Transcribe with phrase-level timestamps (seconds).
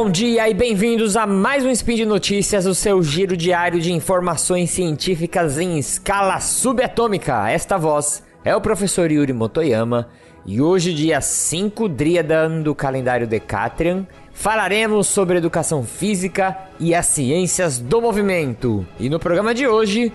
[0.00, 3.92] bom dia e bem-vindos a mais um Spin de Notícias, o seu giro diário de
[3.92, 7.50] informações científicas em escala subatômica.
[7.50, 10.08] Esta voz é o professor Yuri Motoyama
[10.46, 17.80] e hoje, dia 5 Driadan do calendário Decatrian, falaremos sobre educação física e as ciências
[17.80, 18.86] do movimento.
[19.00, 20.12] E no programa de hoje,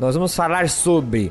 [0.00, 1.30] nós vamos falar sobre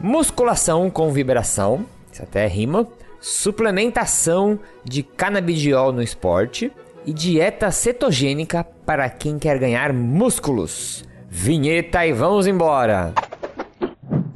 [0.00, 2.84] musculação com vibração, isso até rima,
[3.20, 6.72] suplementação de canabidiol no esporte
[7.06, 11.04] e dieta cetogênica para quem quer ganhar músculos.
[11.28, 13.12] Vinheta e vamos embora!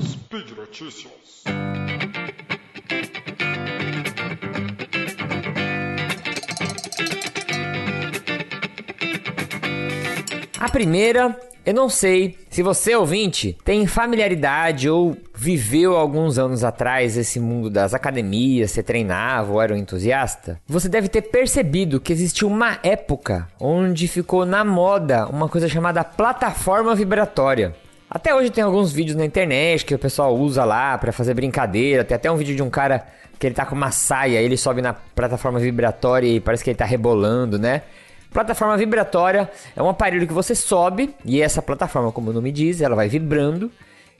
[0.00, 1.44] Speed Notícias.
[10.60, 11.38] A primeira
[11.68, 17.70] eu não sei se você, ouvinte, tem familiaridade ou viveu alguns anos atrás esse mundo
[17.70, 20.60] das academias, você treinava ou era um entusiasta.
[20.66, 26.02] Você deve ter percebido que existiu uma época onde ficou na moda uma coisa chamada
[26.02, 27.76] plataforma vibratória.
[28.10, 32.02] Até hoje tem alguns vídeos na internet que o pessoal usa lá para fazer brincadeira.
[32.02, 33.06] Tem até um vídeo de um cara
[33.38, 36.76] que ele tá com uma saia, ele sobe na plataforma vibratória e parece que ele
[36.76, 37.82] tá rebolando, né?
[38.32, 42.80] Plataforma vibratória é um aparelho que você sobe e essa plataforma, como o nome diz,
[42.80, 43.70] ela vai vibrando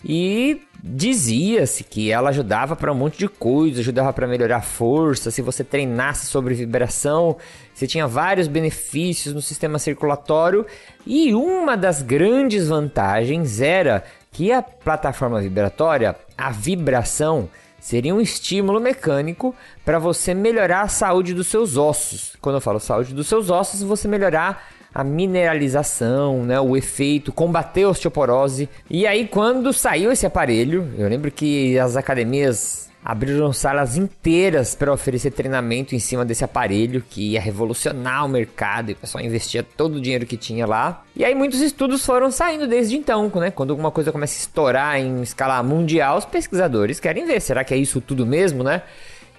[0.04, 5.30] e dizia-se que ela ajudava para um monte de coisa, ajudava para melhorar a força,
[5.30, 7.36] se você treinasse sobre vibração,
[7.74, 10.64] você tinha vários benefícios no sistema circulatório
[11.06, 17.48] e uma das grandes vantagens era que a plataforma vibratória, a vibração
[17.80, 22.36] seria um estímulo mecânico para você melhorar a saúde dos seus ossos.
[22.40, 27.84] Quando eu falo saúde dos seus ossos, você melhorar a mineralização, né, o efeito, combater
[27.84, 28.68] a osteoporose.
[28.90, 34.92] E aí quando saiu esse aparelho, eu lembro que as academias abriram salas inteiras para
[34.92, 39.62] oferecer treinamento em cima desse aparelho que ia revolucionar o mercado e o pessoal investia
[39.62, 41.04] todo o dinheiro que tinha lá.
[41.14, 43.50] E aí muitos estudos foram saindo desde então, né?
[43.50, 47.72] Quando alguma coisa começa a estourar em escala mundial, os pesquisadores querem ver, será que
[47.72, 48.82] é isso tudo mesmo, né?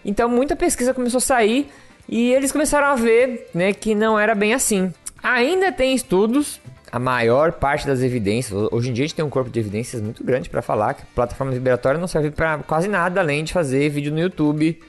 [0.03, 1.69] Então muita pesquisa começou a sair
[2.07, 4.91] e eles começaram a ver, né, que não era bem assim.
[5.21, 6.59] Ainda tem estudos
[6.91, 10.01] a maior parte das evidências, hoje em dia a gente tem um corpo de evidências
[10.01, 13.89] muito grande para falar que plataforma vibratória não serve para quase nada além de fazer
[13.89, 14.79] vídeo no YouTube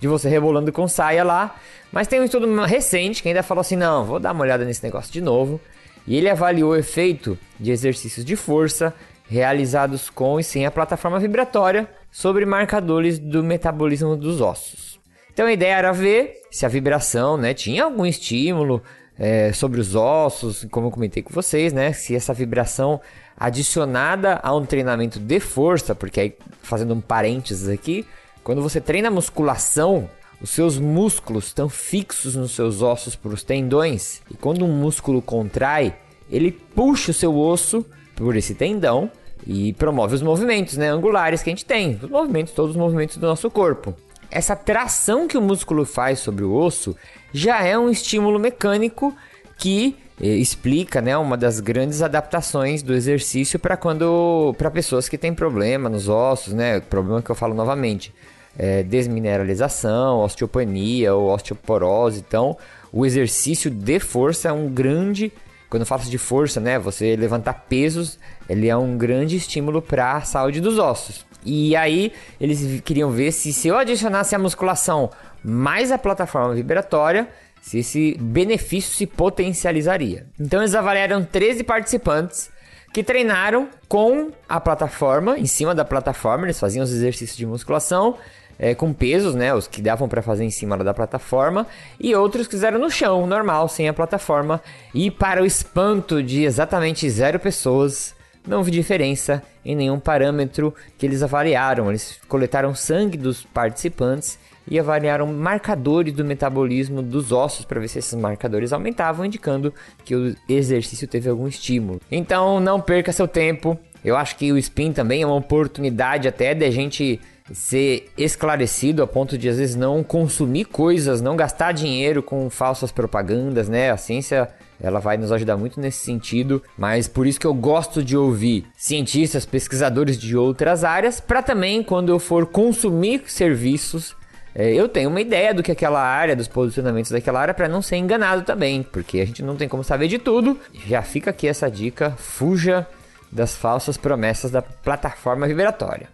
[0.00, 1.56] de você rebolando com saia lá.
[1.90, 4.82] Mas tem um estudo recente que ainda falou assim: não, vou dar uma olhada nesse
[4.82, 5.60] negócio de novo.
[6.06, 8.94] E ele avaliou o efeito de exercícios de força
[9.28, 14.98] realizados com e sem a plataforma vibratória sobre marcadores do metabolismo dos ossos.
[15.30, 18.82] Então a ideia era ver se a vibração né, tinha algum estímulo
[19.18, 21.92] é, sobre os ossos, como eu comentei com vocês, né?
[21.92, 23.00] Se essa vibração
[23.36, 28.06] adicionada a um treinamento de força, porque aí fazendo um parênteses aqui,
[28.44, 30.08] quando você treina musculação,
[30.40, 35.20] os seus músculos estão fixos nos seus ossos por os tendões, e quando um músculo
[35.20, 35.94] contrai,
[36.30, 37.84] ele puxa o seu osso
[38.14, 39.10] por esse tendão
[39.46, 43.16] e promove os movimentos né, angulares que a gente tem, os movimentos, todos os movimentos
[43.16, 43.94] do nosso corpo.
[44.30, 46.94] Essa tração que o músculo faz sobre o osso
[47.32, 49.14] já é um estímulo mecânico
[49.56, 55.16] que eh, explica, né, uma das grandes adaptações do exercício para quando para pessoas que
[55.16, 58.12] têm problema nos ossos, né, problema que eu falo novamente,
[58.58, 62.24] é, desmineralização, osteopenia ou osteoporose.
[62.26, 62.56] Então,
[62.92, 65.32] o exercício de força é um grande
[65.68, 68.18] quando eu falo de força, né, você levantar pesos,
[68.48, 71.26] ele é um grande estímulo para a saúde dos ossos.
[71.44, 75.10] E aí eles queriam ver se se eu adicionasse a musculação
[75.42, 77.28] mais a plataforma vibratória,
[77.60, 80.26] se esse benefício se potencializaria.
[80.38, 82.50] Então eles avaliaram 13 participantes
[82.92, 88.16] que treinaram com a plataforma, em cima da plataforma, eles faziam os exercícios de musculação
[88.58, 91.66] é, com pesos, né, os que davam para fazer em cima da plataforma,
[92.00, 94.60] e outros que fizeram no chão, normal, sem a plataforma.
[94.92, 98.14] E para o espanto de exatamente zero pessoas,
[98.46, 101.90] não vi diferença em nenhum parâmetro que eles avaliaram.
[101.90, 104.38] Eles coletaram sangue dos participantes
[104.70, 109.72] e avaliaram marcadores do metabolismo dos ossos para ver se esses marcadores aumentavam, indicando
[110.04, 112.00] que o exercício teve algum estímulo.
[112.10, 113.78] Então não perca seu tempo.
[114.04, 117.20] Eu acho que o spin também é uma oportunidade até de a gente
[117.52, 122.92] ser esclarecido a ponto de às vezes não consumir coisas, não gastar dinheiro com falsas
[122.92, 123.90] propagandas, né?
[123.90, 124.48] A ciência
[124.80, 128.64] ela vai nos ajudar muito nesse sentido, mas por isso que eu gosto de ouvir
[128.76, 134.16] cientistas, pesquisadores de outras áreas, para também quando eu for consumir serviços
[134.54, 137.80] é, eu tenho uma ideia do que aquela área, dos posicionamentos daquela área, para não
[137.80, 140.58] ser enganado também, porque a gente não tem como saber de tudo.
[140.86, 142.84] Já fica aqui essa dica: fuja
[143.30, 146.08] das falsas promessas da plataforma vibratória.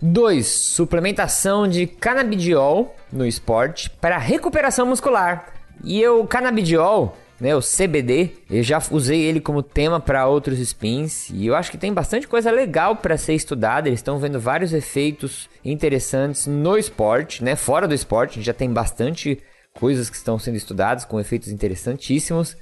[0.00, 0.46] 2.
[0.46, 5.52] Suplementação de canabidiol no esporte para recuperação muscular.
[5.84, 11.30] E o canabidiol, né, o CBD, eu já usei ele como tema para outros spins
[11.30, 13.88] e eu acho que tem bastante coisa legal para ser estudada.
[13.88, 19.42] Eles estão vendo vários efeitos interessantes no esporte, né, fora do esporte, já tem bastante
[19.74, 22.56] coisas que estão sendo estudadas com efeitos interessantíssimos.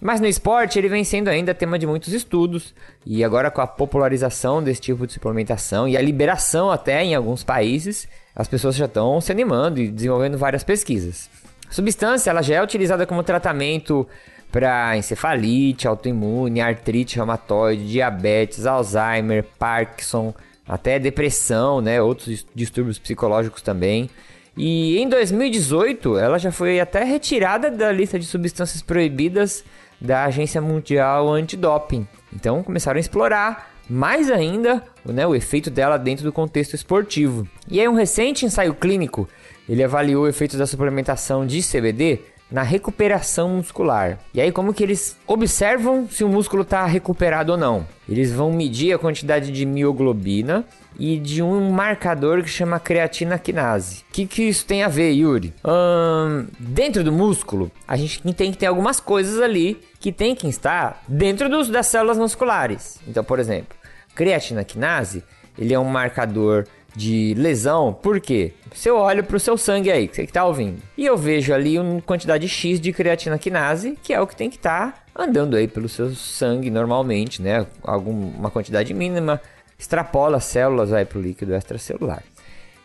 [0.00, 2.74] Mas no esporte ele vem sendo ainda tema de muitos estudos
[3.04, 7.42] e agora com a popularização desse tipo de suplementação e a liberação até em alguns
[7.42, 11.28] países, as pessoas já estão se animando e desenvolvendo várias pesquisas.
[11.68, 14.06] A substância ela já é utilizada como tratamento
[14.52, 20.32] para encefalite, autoimune, artrite reumatoide, diabetes, Alzheimer, Parkinson,
[20.66, 24.08] até depressão, né, outros distúrbios psicológicos também.
[24.56, 29.64] E em 2018, ela já foi até retirada da lista de substâncias proibidas
[30.00, 32.06] da Agência Mundial Antidoping.
[32.34, 37.48] Então começaram a explorar mais ainda né, o efeito dela dentro do contexto esportivo.
[37.68, 39.28] E aí um recente ensaio clínico
[39.68, 44.18] ele avaliou o efeito da suplementação de CBD na recuperação muscular.
[44.32, 47.86] E aí como que eles observam se o músculo está recuperado ou não?
[48.08, 50.64] Eles vão medir a quantidade de mioglobina
[50.98, 54.04] e de um marcador que chama creatina quinase.
[54.08, 55.52] O que, que isso tem a ver, Yuri?
[55.62, 60.48] Hum, dentro do músculo, a gente tem que ter algumas coisas ali que tem que
[60.48, 63.00] estar dentro dos, das células musculares.
[63.06, 63.76] Então, por exemplo,
[64.14, 65.24] creatina quinase,
[65.58, 68.52] ele é um marcador de lesão, por quê?
[68.72, 71.52] Se eu olho para o seu sangue aí, que você está ouvindo, e eu vejo
[71.54, 75.22] ali uma quantidade X de creatina quinase, que é o que tem que estar tá
[75.22, 77.66] andando aí pelo seu sangue normalmente, né?
[77.84, 79.40] Alguma quantidade mínima,
[79.78, 82.22] extrapola as células aí para o líquido extracelular.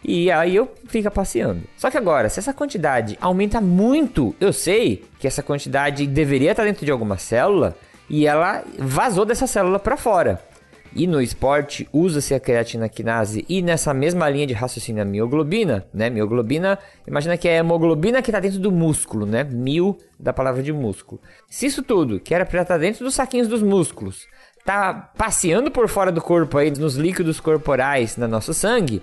[0.03, 1.61] E aí eu fico passeando.
[1.77, 6.65] Só que agora, se essa quantidade aumenta muito, eu sei que essa quantidade deveria estar
[6.65, 7.75] dentro de alguma célula
[8.09, 10.41] e ela vazou dessa célula para fora.
[10.95, 15.87] E no esporte usa-se a creatina quinase e nessa mesma linha de raciocínio a mioglobina,
[15.91, 16.07] né?
[16.07, 16.77] Mioglobina,
[17.07, 19.43] imagina que é a hemoglobina que está dentro do músculo, né?
[19.43, 21.19] Mil da palavra de músculo.
[21.49, 24.27] Se isso tudo, que era para estar tá dentro dos saquinhos dos músculos,
[24.63, 29.01] tá passeando por fora do corpo aí, nos líquidos corporais, no nosso sangue,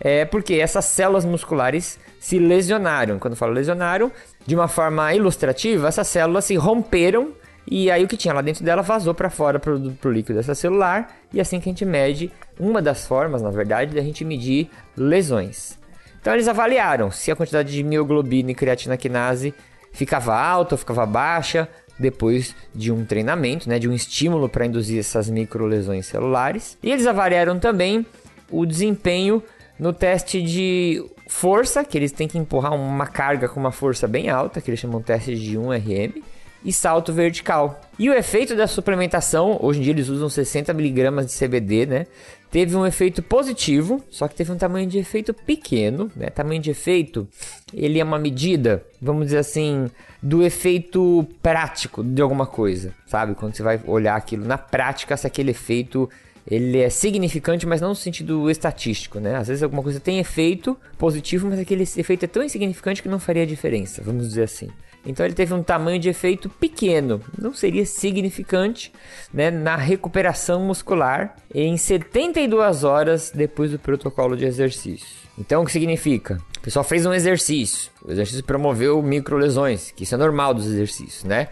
[0.00, 3.18] é porque essas células musculares se lesionaram.
[3.18, 4.10] Quando eu falo lesionaram,
[4.46, 7.32] de uma forma ilustrativa, essas células se romperam
[7.66, 10.54] e aí o que tinha lá dentro dela vazou para fora pro, pro líquido dessa
[10.54, 14.70] celular e assim que a gente mede, uma das formas, na verdade, da gente medir
[14.96, 15.78] lesões.
[16.20, 19.54] Então eles avaliaram se a quantidade de mioglobina e creatina quinase
[19.92, 21.68] ficava alta ou ficava baixa
[21.98, 26.78] depois de um treinamento, né, de um estímulo para induzir essas microlesões celulares.
[26.82, 28.06] E eles avaliaram também
[28.50, 29.42] o desempenho
[29.80, 34.28] no teste de força, que eles têm que empurrar uma carga com uma força bem
[34.28, 36.22] alta, que eles chamam de teste de 1RM
[36.62, 37.80] e salto vertical.
[37.98, 42.06] E o efeito da suplementação, hoje em dia eles usam 60mg de CBD, né?
[42.50, 46.28] Teve um efeito positivo, só que teve um tamanho de efeito pequeno, né?
[46.28, 47.26] Tamanho de efeito,
[47.72, 49.88] ele é uma medida, vamos dizer assim,
[50.22, 53.34] do efeito prático de alguma coisa, sabe?
[53.34, 56.10] Quando você vai olhar aquilo na prática, se aquele efeito
[56.46, 59.36] ele é significante, mas não no sentido estatístico, né?
[59.36, 63.18] Às vezes alguma coisa tem efeito positivo, mas aquele efeito é tão insignificante que não
[63.18, 64.68] faria diferença, vamos dizer assim.
[65.04, 68.92] Então ele teve um tamanho de efeito pequeno, não seria significante
[69.32, 75.08] né, na recuperação muscular em 72 horas depois do protocolo de exercício.
[75.38, 76.38] Então o que significa?
[76.58, 81.24] O pessoal fez um exercício, o exercício promoveu microlesões, que isso é normal dos exercícios,
[81.24, 81.48] né?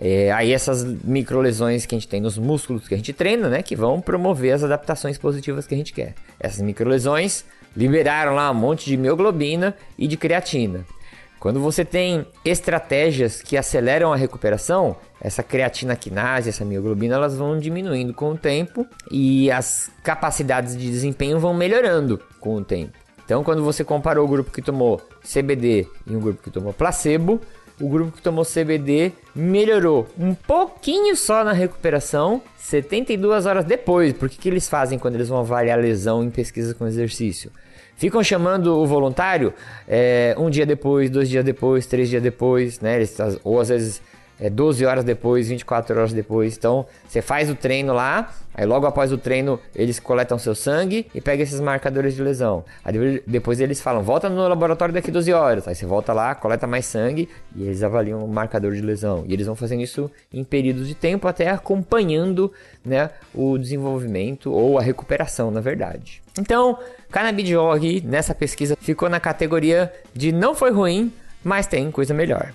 [0.00, 3.62] É, aí essas microlesões que a gente tem nos músculos que a gente treina, né,
[3.62, 6.14] que vão promover as adaptações positivas que a gente quer.
[6.38, 7.44] Essas microlesões
[7.76, 10.84] liberaram lá um monte de mioglobina e de creatina.
[11.40, 17.58] Quando você tem estratégias que aceleram a recuperação, essa creatina quinase, essa mioglobina, elas vão
[17.58, 22.92] diminuindo com o tempo e as capacidades de desempenho vão melhorando com o tempo.
[23.24, 27.40] Então, quando você comparou o grupo que tomou CBD e o grupo que tomou placebo,
[27.80, 34.12] o grupo que tomou CBD melhorou um pouquinho só na recuperação, 72 horas depois.
[34.12, 37.50] Por que, que eles fazem quando eles vão avaliar a lesão em pesquisa com exercício?
[37.96, 39.52] Ficam chamando o voluntário
[39.86, 42.96] é, um dia depois, dois dias depois, três dias depois, né?
[42.96, 44.00] Eles, ou às vezes
[44.40, 46.56] é 12 horas depois, 24 horas depois.
[46.56, 51.06] Então, você faz o treino lá, aí logo após o treino eles coletam seu sangue
[51.14, 52.64] e pegam esses marcadores de lesão.
[52.84, 55.68] Aí depois eles falam, volta no laboratório daqui 12 horas.
[55.68, 59.24] Aí você volta lá, coleta mais sangue e eles avaliam o marcador de lesão.
[59.26, 62.52] E eles vão fazendo isso em períodos de tempo, até acompanhando
[62.84, 66.22] né, o desenvolvimento ou a recuperação, na verdade.
[66.38, 66.78] Então,
[67.10, 72.52] Cannabidiol nessa pesquisa ficou na categoria de não foi ruim, mas tem coisa melhor.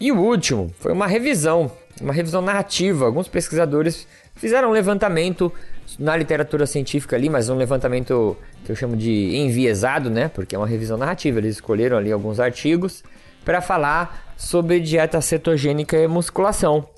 [0.00, 3.04] E o último foi uma revisão, uma revisão narrativa.
[3.04, 5.52] Alguns pesquisadores fizeram um levantamento
[5.98, 10.28] na literatura científica ali, mas um levantamento que eu chamo de enviesado, né?
[10.28, 11.38] Porque é uma revisão narrativa.
[11.38, 13.02] Eles escolheram ali alguns artigos
[13.44, 16.88] para falar sobre dieta cetogênica e musculação.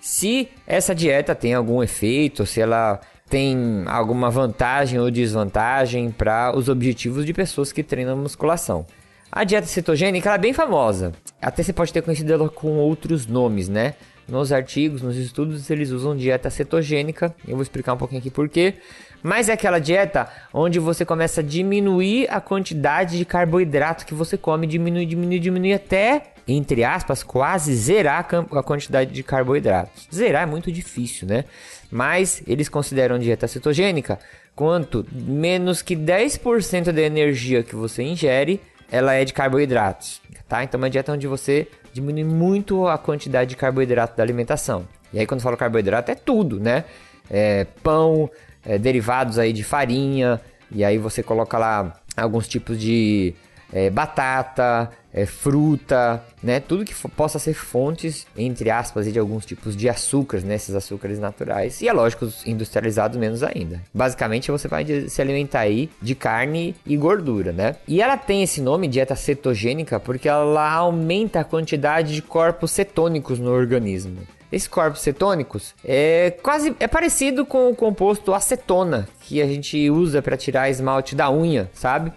[0.00, 6.68] Se essa dieta tem algum efeito, se ela tem alguma vantagem ou desvantagem para os
[6.68, 8.84] objetivos de pessoas que treinam musculação.
[9.30, 11.12] A dieta cetogênica é bem famosa.
[11.40, 13.94] Até você pode ter conhecido ela com outros nomes, né?
[14.28, 17.34] Nos artigos, nos estudos, eles usam dieta cetogênica.
[17.46, 18.74] Eu vou explicar um pouquinho aqui por quê.
[19.22, 24.36] Mas é aquela dieta onde você começa a diminuir a quantidade de carboidrato que você
[24.36, 30.08] come, diminuir, diminuir, diminuir até, entre aspas, quase zerar a quantidade de carboidratos.
[30.14, 31.44] Zerar é muito difícil, né?
[31.90, 34.18] Mas eles consideram dieta cetogênica
[34.54, 40.64] quanto menos que 10% da energia que você ingere, ela é de carboidratos, tá?
[40.64, 44.86] Então é uma dieta onde você diminui muito a quantidade de carboidrato da alimentação.
[45.12, 46.84] E aí quando eu falo carboidrato é tudo, né?
[47.30, 48.30] É pão,
[48.64, 53.34] é, derivados aí de farinha, e aí você coloca lá alguns tipos de
[53.72, 56.60] é, batata, é, fruta, né?
[56.60, 60.54] Tudo que possa ser fontes, entre aspas, de alguns tipos de açúcares, né?
[60.54, 61.80] Esses açúcares naturais.
[61.80, 63.80] E é lógico, os industrializados menos ainda.
[63.92, 67.76] Basicamente, você vai se alimentar aí de carne e gordura, né?
[67.86, 73.38] E ela tem esse nome, dieta cetogênica, porque ela aumenta a quantidade de corpos cetônicos
[73.38, 74.18] no organismo.
[74.52, 80.20] Esses corpos cetônicos é quase é parecido com o composto acetona que a gente usa
[80.20, 82.12] para tirar esmalte da unha, sabe?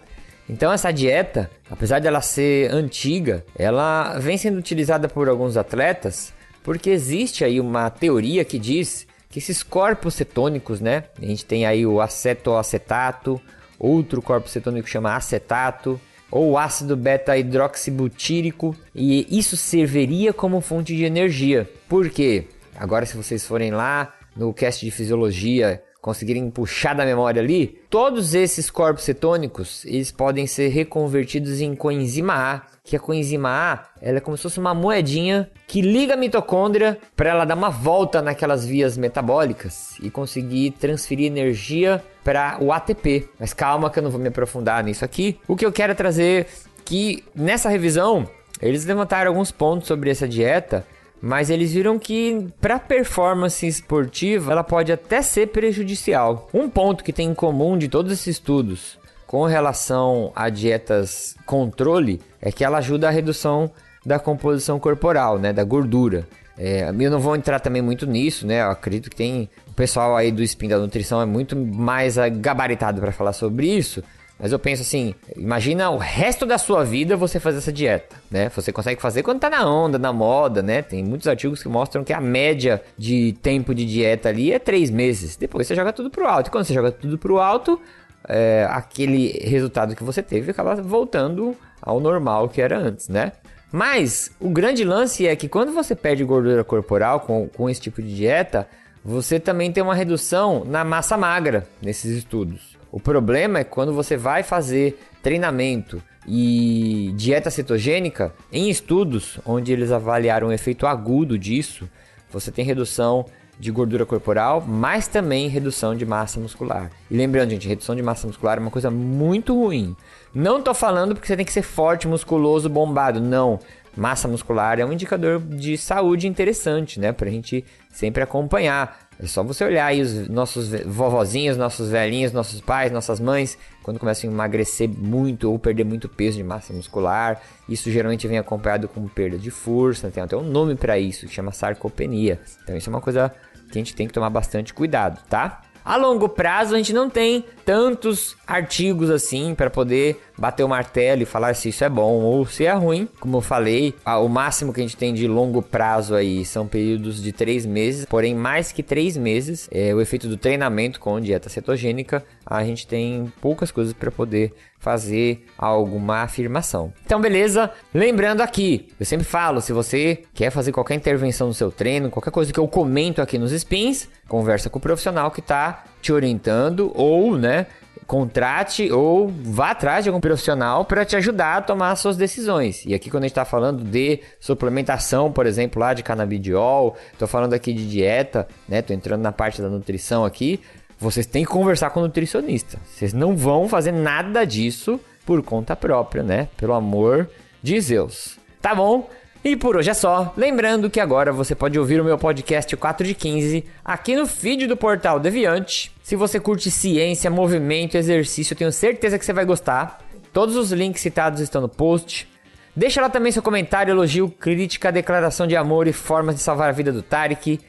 [0.49, 6.31] Então essa dieta, apesar dela ser antiga, ela vem sendo utilizada por alguns atletas
[6.63, 11.03] porque existe aí uma teoria que diz que esses corpos cetônicos, né?
[11.21, 13.41] A gente tem aí o acetoacetato,
[13.77, 15.99] outro corpo cetônico chama acetato,
[16.31, 21.69] ou ácido beta-hidroxibutírico, e isso serviria como fonte de energia.
[21.89, 22.45] Por quê?
[22.75, 28.35] Agora, se vocês forem lá no cast de fisiologia, conseguirem puxar da memória ali, todos
[28.35, 34.17] esses corpos cetônicos, eles podem ser reconvertidos em coenzima A, que a coenzima A, ela
[34.17, 38.21] é como se fosse uma moedinha que liga a mitocôndria para ela dar uma volta
[38.21, 43.29] naquelas vias metabólicas e conseguir transferir energia para o ATP.
[43.39, 45.39] Mas calma que eu não vou me aprofundar nisso aqui.
[45.47, 46.47] O que eu quero é trazer
[46.83, 48.29] que nessa revisão
[48.61, 50.85] eles levantaram alguns pontos sobre essa dieta
[51.25, 56.49] mas eles viram que para performance esportiva ela pode até ser prejudicial.
[56.53, 62.19] Um ponto que tem em comum de todos esses estudos com relação a dietas controle
[62.41, 63.71] é que ela ajuda a redução
[64.05, 66.27] da composição corporal, né, da gordura.
[66.57, 68.61] É, eu não vou entrar também muito nisso, né?
[68.61, 72.99] Eu acredito que tem o pessoal aí do spin da nutrição é muito mais gabaritado
[72.99, 74.03] para falar sobre isso.
[74.39, 78.49] Mas eu penso assim, imagina o resto da sua vida você fazer essa dieta, né?
[78.49, 80.81] Você consegue fazer quando tá na onda, na moda, né?
[80.81, 84.89] Tem muitos artigos que mostram que a média de tempo de dieta ali é três
[84.89, 85.35] meses.
[85.37, 86.47] Depois você joga tudo pro alto.
[86.47, 87.79] E quando você joga tudo pro alto,
[88.27, 93.33] é, aquele resultado que você teve acaba voltando ao normal que era antes, né?
[93.71, 98.01] Mas o grande lance é que quando você perde gordura corporal com, com esse tipo
[98.01, 98.67] de dieta,
[99.03, 102.72] você também tem uma redução na massa magra nesses estudos.
[102.93, 109.91] O problema é quando você vai fazer treinamento e dieta cetogênica, em estudos onde eles
[109.91, 111.89] avaliaram o efeito agudo disso,
[112.31, 113.25] você tem redução
[113.59, 116.91] de gordura corporal, mas também redução de massa muscular.
[117.09, 119.95] E lembrando, gente, redução de massa muscular é uma coisa muito ruim.
[120.31, 123.59] Não tô falando porque você tem que ser forte, musculoso, bombado, não.
[123.97, 127.11] Massa muscular é um indicador de saúde interessante, né?
[127.11, 129.02] Pra gente sempre acompanhar.
[129.23, 133.97] É só você olhar aí os nossos vovozinhos, nossos velhinhos, nossos pais, nossas mães, quando
[133.97, 137.41] começam a emagrecer muito ou perder muito peso de massa muscular.
[137.69, 141.33] Isso geralmente vem acompanhado com perda de força, tem até um nome para isso, que
[141.33, 142.37] chama sarcopenia.
[142.63, 143.33] Então isso é uma coisa
[143.71, 145.61] que a gente tem que tomar bastante cuidado, tá?
[145.85, 151.21] A longo prazo a gente não tem tantos artigos assim para poder bater o martelo
[151.21, 153.07] e falar se isso é bom ou se é ruim.
[153.19, 157.21] Como eu falei, o máximo que a gente tem de longo prazo aí são períodos
[157.21, 161.49] de três meses, porém mais que três meses, é, o efeito do treinamento com dieta
[161.49, 166.93] cetogênica, a gente tem poucas coisas para poder fazer alguma afirmação.
[167.05, 167.71] Então, beleza?
[167.93, 172.31] Lembrando aqui, eu sempre falo, se você quer fazer qualquer intervenção no seu treino, qualquer
[172.31, 176.91] coisa que eu comento aqui nos spins, conversa com o profissional que está te orientando
[176.93, 177.67] ou, né,
[178.13, 182.85] contrate ou vá atrás de algum profissional para te ajudar a tomar as suas decisões.
[182.85, 187.27] E aqui quando a gente está falando de suplementação, por exemplo, lá de canabidiol, estou
[187.27, 188.83] falando aqui de dieta, né?
[188.83, 190.59] Tô entrando na parte da nutrição aqui.
[190.99, 192.77] Vocês têm que conversar com o nutricionista.
[192.85, 196.49] Vocês não vão fazer nada disso por conta própria, né?
[196.55, 197.27] Pelo amor
[197.63, 198.37] de Zeus.
[198.61, 199.09] Tá bom?
[199.43, 200.33] E por hoje é só.
[200.37, 204.67] Lembrando que agora você pode ouvir o meu podcast 4 de 15 aqui no feed
[204.67, 205.91] do Portal Deviante.
[206.01, 209.99] Se você curte ciência, movimento, exercício, eu tenho certeza que você vai gostar.
[210.31, 212.25] Todos os links citados estão no post.
[212.73, 216.73] Deixa lá também seu comentário, elogio, crítica, declaração de amor e formas de salvar a
[216.73, 217.59] vida do Tarek.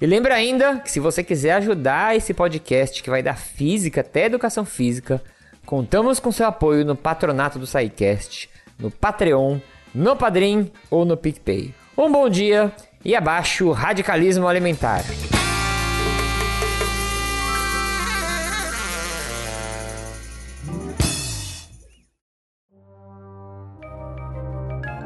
[0.00, 4.26] E lembra ainda que se você quiser ajudar esse podcast que vai dar física até
[4.26, 5.20] educação física,
[5.66, 8.48] contamos com seu apoio no patronato do SciCast,
[8.78, 9.58] no Patreon,
[9.94, 11.72] no Padrim ou no PicPay.
[11.96, 12.72] Um bom dia
[13.04, 15.04] e abaixo o radicalismo alimentar.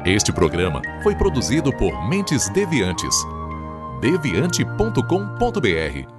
[0.05, 3.15] Este programa foi produzido por Mentes Deviantes.
[4.01, 6.18] deviante.com.br